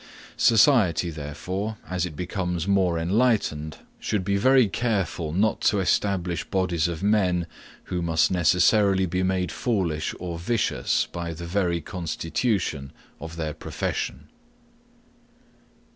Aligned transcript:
Society, 0.37 1.11
therefore, 1.11 1.77
as 1.87 2.07
it 2.07 2.15
becomes 2.15 2.67
more 2.67 2.97
enlightened, 2.97 3.77
should 3.99 4.25
be 4.25 4.35
very 4.35 4.67
careful 4.67 5.31
not 5.31 5.61
to 5.61 5.79
establish 5.79 6.43
bodies 6.43 6.87
of 6.87 7.03
men 7.03 7.45
who 7.83 8.01
must 8.01 8.31
necessarily 8.31 9.05
be 9.05 9.21
made 9.21 9.51
foolish 9.51 10.15
or 10.19 10.39
vicious 10.39 11.05
by 11.11 11.35
the 11.35 11.45
very 11.45 11.81
constitution 11.81 12.91
of 13.19 13.35
their 13.35 13.53
profession. 13.53 14.27